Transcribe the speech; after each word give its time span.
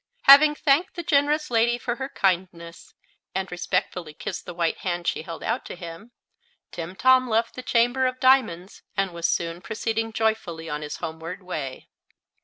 Having 0.23 0.55
thanked 0.55 0.95
the 0.95 1.03
generous 1.03 1.51
lady 1.51 1.77
for 1.77 1.97
her 1.97 2.09
kindness 2.09 2.95
and 3.35 3.51
respectfully 3.51 4.15
kissed 4.15 4.47
the 4.47 4.53
white 4.55 4.79
hand 4.79 5.05
she 5.05 5.21
held 5.21 5.43
out 5.43 5.63
to 5.65 5.75
him, 5.75 6.09
Timtom 6.71 7.29
left 7.29 7.53
the 7.53 7.61
Chamber 7.61 8.07
of 8.07 8.19
Diamonds 8.19 8.81
and 8.97 9.11
was 9.11 9.27
soon 9.27 9.61
proceeding 9.61 10.11
joyfully 10.11 10.67
on 10.67 10.81
his 10.81 10.95
homeward 10.97 11.43
way. 11.43 11.87